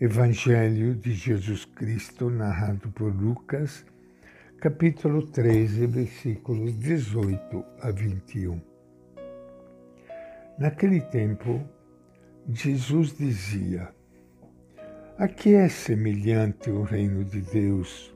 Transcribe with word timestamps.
Evangelho 0.00 0.94
de 0.94 1.12
Jesus 1.12 1.64
Cristo, 1.64 2.30
narrado 2.30 2.88
por 2.92 3.12
Lucas, 3.12 3.84
capítulo 4.60 5.26
13, 5.26 5.88
versículos 5.88 6.78
18 6.78 7.64
a 7.80 7.90
21. 7.90 8.60
Naquele 10.56 11.00
tempo, 11.00 11.68
Jesus 12.48 13.18
dizia: 13.18 13.88
A 15.18 15.26
que 15.26 15.54
é 15.54 15.68
semelhante 15.68 16.70
o 16.70 16.82
reino 16.84 17.24
de 17.24 17.40
Deus? 17.40 18.14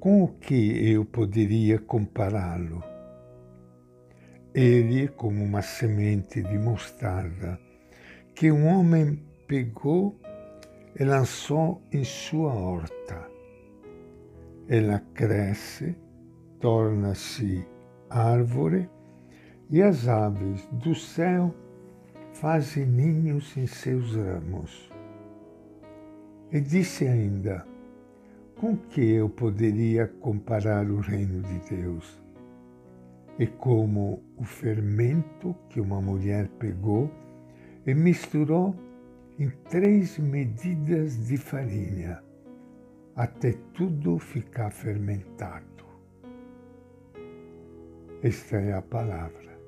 Com 0.00 0.24
o 0.24 0.28
que 0.34 0.90
eu 0.90 1.04
poderia 1.04 1.78
compará-lo? 1.78 2.82
Ele, 4.52 5.06
como 5.06 5.44
uma 5.44 5.62
semente 5.62 6.42
de 6.42 6.58
mostarda, 6.58 7.56
que 8.34 8.50
um 8.50 8.66
homem 8.66 9.22
pegou 9.46 10.18
e 10.98 11.04
lançou 11.04 11.82
em 11.92 12.04
sua 12.04 12.52
horta. 12.54 13.28
Ela 14.68 15.00
cresce, 15.14 15.94
torna-se 16.58 17.66
árvore 18.08 18.88
e 19.70 19.82
as 19.82 20.08
aves 20.08 20.66
do 20.72 20.94
céu 20.94 21.54
fazem 22.32 22.86
ninhos 22.86 23.56
em 23.56 23.66
seus 23.66 24.16
ramos. 24.16 24.90
E 26.50 26.60
disse 26.60 27.06
ainda: 27.06 27.66
Com 28.56 28.76
que 28.76 29.02
eu 29.02 29.28
poderia 29.28 30.06
comparar 30.06 30.90
o 30.90 31.00
reino 31.00 31.42
de 31.42 31.76
Deus? 31.76 32.18
E 33.38 33.46
como 33.46 34.22
o 34.36 34.44
fermento 34.44 35.54
que 35.68 35.78
uma 35.78 36.00
mulher 36.00 36.48
pegou 36.58 37.10
e 37.86 37.94
misturou 37.94 38.74
em 39.38 39.50
três 39.68 40.18
medidas 40.18 41.26
de 41.26 41.36
farinha, 41.36 42.22
até 43.14 43.52
tudo 43.74 44.18
ficar 44.18 44.70
fermentado. 44.70 45.84
Esta 48.22 48.56
é 48.56 48.72
a 48.72 48.80
palavra 48.80 49.58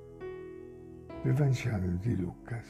do 1.22 1.28
Evangelho 1.28 1.98
de 1.98 2.14
Lucas. 2.16 2.64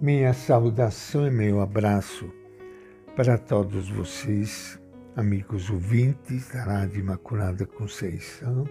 Minha 0.00 0.32
saudação 0.32 1.26
e 1.26 1.30
meu 1.30 1.60
abraço 1.60 2.32
para 3.14 3.36
todos 3.36 3.90
vocês, 3.90 4.80
amigos 5.14 5.68
ouvintes 5.68 6.48
da 6.48 6.64
Rádio 6.64 7.00
Imaculada 7.00 7.66
Conceição 7.66 8.66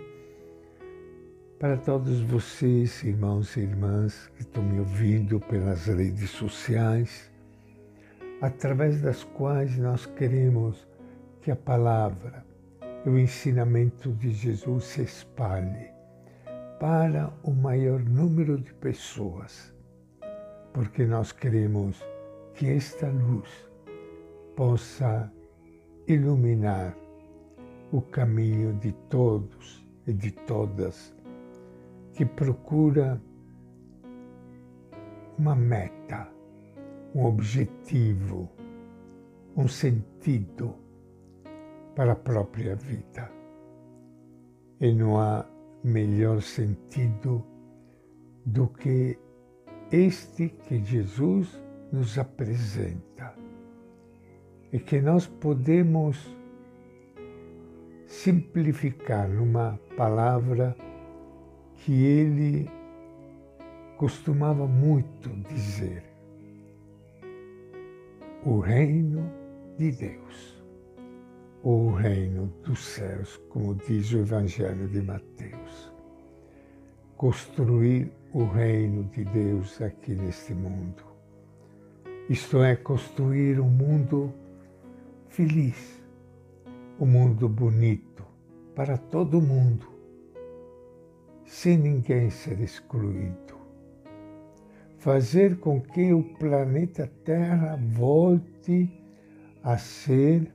para 1.63 1.77
todos 1.77 2.19
vocês, 2.19 3.01
irmãos 3.05 3.55
e 3.55 3.61
irmãs 3.61 4.29
que 4.35 4.41
estão 4.41 4.61
me 4.61 4.79
ouvindo 4.79 5.39
pelas 5.39 5.85
redes 5.85 6.29
sociais, 6.31 7.31
através 8.41 9.01
das 9.01 9.23
quais 9.23 9.77
nós 9.77 10.05
queremos 10.05 10.85
que 11.39 11.51
a 11.51 11.55
palavra 11.55 12.45
e 13.05 13.09
o 13.09 13.17
ensinamento 13.17 14.11
de 14.11 14.33
Jesus 14.33 14.83
se 14.83 15.03
espalhe 15.03 15.89
para 16.81 17.33
o 17.43 17.51
maior 17.51 18.01
número 18.01 18.57
de 18.57 18.73
pessoas, 18.73 19.73
porque 20.73 21.05
nós 21.05 21.31
queremos 21.31 22.03
que 22.55 22.67
esta 22.67 23.07
luz 23.07 23.49
possa 24.53 25.31
iluminar 26.09 26.93
o 27.89 28.01
caminho 28.01 28.73
de 28.73 28.91
todos 29.07 29.81
e 30.05 30.11
de 30.11 30.29
todas 30.29 31.15
que 32.13 32.25
procura 32.25 33.21
uma 35.37 35.55
meta, 35.55 36.29
um 37.13 37.25
objetivo, 37.25 38.49
um 39.57 39.67
sentido 39.67 40.75
para 41.95 42.13
a 42.13 42.15
própria 42.15 42.75
vida. 42.75 43.31
E 44.79 44.93
não 44.93 45.19
há 45.19 45.45
melhor 45.83 46.41
sentido 46.41 47.43
do 48.45 48.67
que 48.67 49.17
este 49.91 50.49
que 50.49 50.83
Jesus 50.83 51.61
nos 51.91 52.17
apresenta 52.17 53.35
e 54.71 54.79
que 54.79 54.99
nós 55.01 55.27
podemos 55.27 56.35
simplificar 58.07 59.29
numa 59.29 59.79
palavra 59.95 60.75
que 61.77 61.91
ele 62.05 62.69
costumava 63.97 64.67
muito 64.67 65.29
dizer: 65.47 66.03
o 68.45 68.59
reino 68.59 69.31
de 69.77 69.91
Deus, 69.91 70.63
ou 71.61 71.87
o 71.87 71.93
reino 71.93 72.47
dos 72.63 72.79
céus, 72.79 73.37
como 73.49 73.75
diz 73.75 74.11
o 74.11 74.19
Evangelho 74.19 74.87
de 74.87 75.01
Mateus. 75.01 75.93
Construir 77.15 78.11
o 78.33 78.43
reino 78.43 79.05
de 79.05 79.23
Deus 79.23 79.81
aqui 79.81 80.13
neste 80.13 80.53
mundo. 80.53 81.03
Isto 82.29 82.61
é, 82.63 82.75
construir 82.75 83.59
um 83.59 83.69
mundo 83.69 84.33
feliz, 85.29 86.03
um 86.99 87.05
mundo 87.05 87.47
bonito 87.47 88.25
para 88.75 88.97
todo 88.97 89.41
mundo 89.41 89.92
sem 91.45 91.77
ninguém 91.77 92.29
ser 92.29 92.59
excluído. 92.59 93.61
Fazer 94.97 95.59
com 95.59 95.81
que 95.81 96.13
o 96.13 96.23
planeta 96.35 97.11
Terra 97.25 97.77
volte 97.81 98.89
a 99.61 99.77
ser 99.77 100.53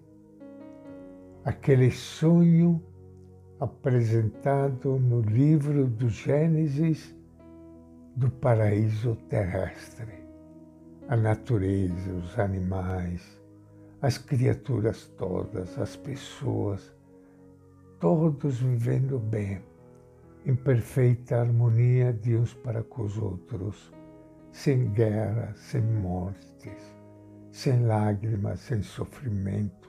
aquele 1.44 1.90
sonho 1.90 2.82
apresentado 3.60 4.98
no 4.98 5.20
livro 5.20 5.86
do 5.86 6.08
Gênesis 6.08 7.14
do 8.16 8.30
paraíso 8.30 9.16
terrestre. 9.28 10.12
A 11.08 11.16
natureza, 11.16 12.10
os 12.12 12.38
animais, 12.38 13.40
as 14.00 14.18
criaturas 14.18 15.06
todas, 15.16 15.78
as 15.78 15.96
pessoas, 15.96 16.94
todos 17.98 18.60
vivendo 18.60 19.18
bem 19.18 19.60
em 20.46 20.54
perfeita 20.54 21.40
harmonia 21.40 22.12
de 22.12 22.36
uns 22.36 22.54
para 22.54 22.82
com 22.82 23.02
os 23.02 23.18
outros, 23.18 23.92
sem 24.52 24.90
guerra, 24.90 25.52
sem 25.54 25.82
mortes, 25.82 26.94
sem 27.50 27.84
lágrimas, 27.84 28.60
sem 28.60 28.82
sofrimentos. 28.82 29.88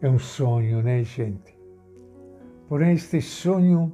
É 0.00 0.08
um 0.08 0.18
sonho, 0.18 0.82
né, 0.82 1.04
gente? 1.04 1.58
Porém, 2.68 2.94
este 2.94 3.20
sonho 3.20 3.92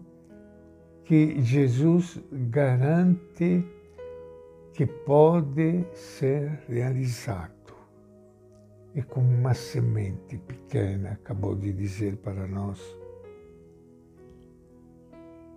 que 1.05 1.41
Jesus 1.41 2.21
garante 2.51 3.65
que 4.73 4.85
pode 4.85 5.87
ser 5.95 6.63
realizado. 6.69 7.53
E 8.95 9.03
como 9.03 9.27
uma 9.27 9.55
semente 9.55 10.37
pequena 10.37 11.13
acabou 11.13 11.55
de 11.55 11.73
dizer 11.73 12.17
para 12.19 12.47
nós, 12.47 12.81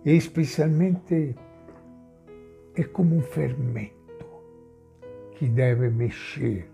e 0.04 0.16
especialmente 0.16 1.36
é 2.74 2.84
como 2.84 3.16
um 3.16 3.22
fermento 3.22 4.26
que 5.32 5.46
deve 5.46 5.90
mexer 5.90 6.70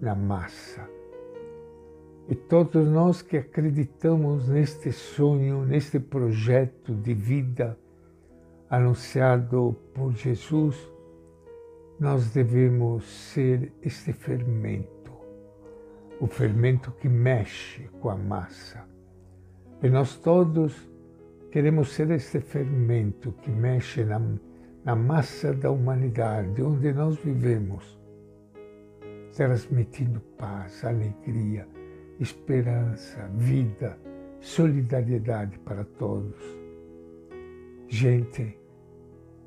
na 0.00 0.14
massa. 0.14 0.88
E 2.28 2.34
todos 2.34 2.88
nós 2.88 3.22
que 3.22 3.36
acreditamos 3.36 4.48
neste 4.48 4.90
sonho, 4.90 5.64
neste 5.64 6.00
projeto 6.00 6.94
de 6.94 7.14
vida 7.14 7.78
anunciado 8.68 9.76
por 9.94 10.12
Jesus, 10.12 10.76
nós 12.00 12.30
devemos 12.30 13.04
ser 13.04 13.72
este 13.80 14.12
fermento, 14.12 15.12
o 16.20 16.26
fermento 16.26 16.90
que 16.92 17.08
mexe 17.08 17.88
com 18.00 18.10
a 18.10 18.16
massa. 18.16 18.84
E 19.82 19.88
nós 19.88 20.16
todos 20.16 20.74
Queremos 21.56 21.94
ser 21.94 22.10
este 22.10 22.38
fermento 22.38 23.32
que 23.32 23.50
mexe 23.50 24.04
na, 24.04 24.20
na 24.84 24.94
massa 24.94 25.54
da 25.54 25.70
humanidade, 25.70 26.60
onde 26.62 26.92
nós 26.92 27.16
vivemos, 27.16 27.98
transmitindo 29.34 30.20
paz, 30.36 30.84
alegria, 30.84 31.66
esperança, 32.20 33.26
vida, 33.38 33.98
solidariedade 34.38 35.58
para 35.60 35.82
todos. 35.82 36.36
Gente, 37.88 38.58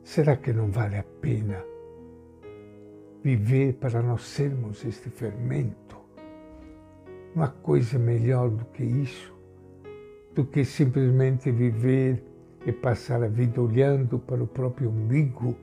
será 0.03 0.35
que 0.35 0.51
não 0.51 0.71
vale 0.71 0.97
a 0.97 1.03
pena 1.21 1.63
viver 3.23 3.75
para 3.75 4.01
nós 4.01 4.23
sermos 4.23 4.83
este 4.83 5.11
fermento? 5.11 5.95
Uma 7.35 7.49
coisa 7.49 7.99
melhor 7.99 8.49
do 8.49 8.65
que 8.65 8.83
isso? 8.83 9.38
Do 10.33 10.45
que 10.45 10.63
simplesmente 10.63 11.51
viver 11.51 12.23
e 12.65 12.71
passar 12.71 13.23
a 13.23 13.27
vida 13.27 13.61
olhando 13.61 14.19
para 14.19 14.43
o 14.43 14.47
próprio 14.47 14.89
umbigo, 14.89 15.55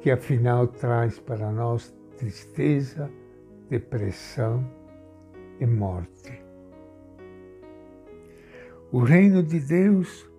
que 0.00 0.10
afinal 0.10 0.66
traz 0.66 1.18
para 1.18 1.50
nós 1.50 1.94
tristeza, 2.18 3.10
depressão 3.68 4.64
e 5.58 5.66
morte. 5.66 6.42
O 8.92 9.00
reino 9.00 9.42
de 9.42 9.58
Deus, 9.58 10.30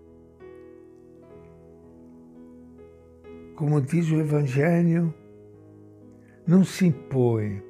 como 3.55 3.81
diz 3.81 4.09
o 4.11 4.19
Evangelho, 4.19 5.13
não 6.47 6.63
se 6.63 6.85
impõe 6.85 7.61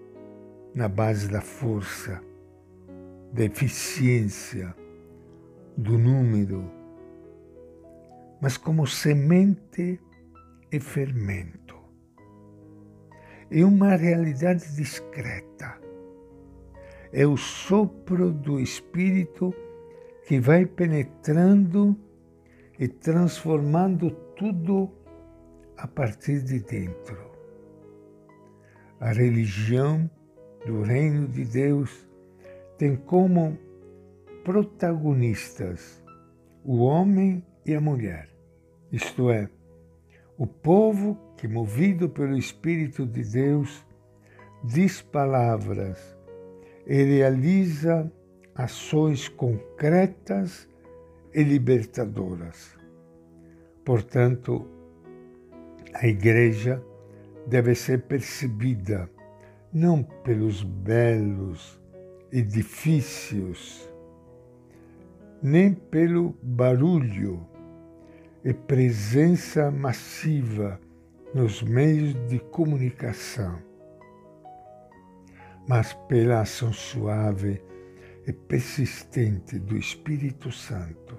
na 0.76 0.90
base 0.90 1.30
da 1.30 1.42
força, 1.42 2.22
da 3.32 3.46
eficiência, 3.46 4.76
do 5.78 5.98
número, 5.98 6.72
mas 8.42 8.58
como 8.58 8.88
semente 8.88 10.00
e 10.72 10.80
fermento. 10.80 11.76
É 13.52 13.64
uma 13.64 13.96
realidade 13.96 14.76
discreta. 14.76 15.80
É 17.14 17.26
o 17.26 17.38
sopro 17.38 18.32
do 18.32 18.60
Espírito 18.60 19.54
que 20.28 20.40
vai 20.40 20.66
penetrando 20.66 21.96
e 22.80 22.88
transformando 22.88 24.12
tudo 24.36 24.92
a 25.78 25.88
partir 25.88 26.42
de 26.42 26.60
dentro. 26.60 27.18
A 29.00 29.12
religião 29.12 30.10
do 30.66 30.82
Reino 30.82 31.28
de 31.28 31.46
Deus 31.46 32.10
tem 32.78 32.96
como 32.96 33.58
protagonistas 34.46 36.02
o 36.64 36.84
homem 36.84 37.44
e 37.66 37.74
a 37.74 37.82
mulher, 37.82 38.30
isto 38.92 39.32
é, 39.32 39.50
o 40.38 40.46
povo 40.46 41.18
que, 41.36 41.48
movido 41.48 42.08
pelo 42.08 42.38
Espírito 42.38 43.08
de 43.08 43.24
Deus, 43.24 43.84
diz 44.64 45.02
palavras 45.02 45.98
e 46.86 47.04
realiza 47.04 48.12
ações 48.54 49.28
concretas 49.28 50.70
e 51.34 51.42
libertadoras. 51.42 52.78
Portanto, 53.84 54.68
a 55.92 56.08
Igreja 56.08 56.84
deve 57.48 57.74
ser 57.74 58.04
percebida 58.04 59.10
não 59.74 60.04
pelos 60.04 60.62
belos 60.62 61.82
edifícios, 62.32 63.90
nem 65.42 65.74
pelo 65.74 66.36
barulho 66.42 67.48
e 68.44 68.54
presença 68.54 69.72
massiva 69.72 70.80
nos 71.34 71.62
meios 71.62 72.14
de 72.28 72.40
comunicação, 72.40 73.60
mas 75.68 75.94
pela 76.08 76.42
ação 76.42 76.72
suave 76.72 77.62
e 78.28 78.32
persistente 78.32 79.60
do 79.60 79.78
Espírito 79.78 80.52
Santo, 80.52 81.18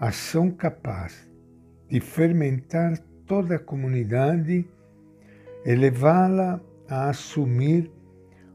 ação 0.00 0.50
capaz 0.50 1.30
de 1.88 2.00
fermentar 2.00 2.98
toda 3.26 3.56
a 3.56 3.58
comunidade 3.58 4.68
e 5.64 5.74
levá-la 5.74 6.60
a 6.88 7.08
assumir 7.08 7.90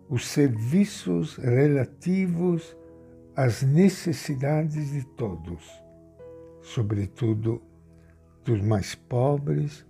os 0.09 0.27
serviços 0.27 1.37
relativos 1.37 2.77
às 3.35 3.61
necessidades 3.61 4.91
de 4.91 5.03
todos, 5.03 5.61
sobretudo 6.61 7.61
dos 8.45 8.61
mais 8.61 8.95
pobres, 8.95 9.85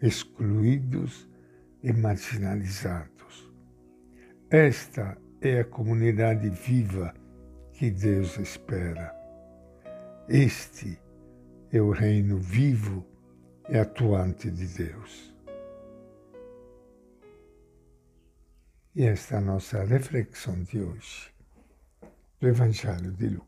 excluídos 0.00 1.28
e 1.82 1.92
marginalizados. 1.92 3.52
Esta 4.48 5.18
é 5.42 5.60
a 5.60 5.64
comunidade 5.64 6.48
viva 6.48 7.12
que 7.72 7.90
Deus 7.90 8.38
espera. 8.38 9.14
Este 10.26 10.98
é 11.70 11.82
o 11.82 11.90
reino 11.90 12.38
vivo 12.38 13.04
e 13.68 13.76
atuante 13.76 14.50
de 14.50 14.66
Deus. 14.66 15.34
E 18.94 19.04
esta 19.04 19.34
é 19.34 19.38
a 19.38 19.42
nossa 19.42 19.84
reflexão 19.84 20.62
de 20.62 20.80
hoje 20.80 21.37
do 22.40 22.48
Evangelho 22.48 23.12
de 23.12 23.28
Lucas. 23.28 23.47